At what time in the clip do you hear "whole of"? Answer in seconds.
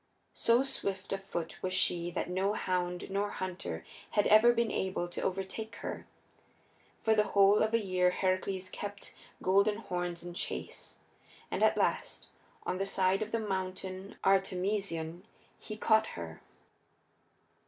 7.37-7.75